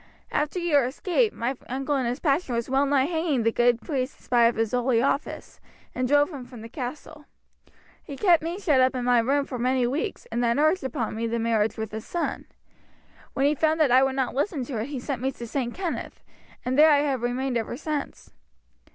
[0.31, 4.17] After your escape my uncle in his passion was well nigh hanging the good priest
[4.17, 5.59] in spite of his holy office,
[5.93, 7.25] and drove him from the castle.
[8.01, 11.13] He kept me shut up in my room for many weeks, and then urged upon
[11.15, 12.45] me the marriage with his son.
[13.33, 15.71] When he found that I would not listen to it he sent me to St.
[15.71, 16.23] Kenneth,
[16.65, 18.33] and there I have remained ever since.